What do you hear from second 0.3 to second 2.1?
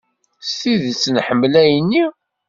S tidet nḥemmel ayen-nni.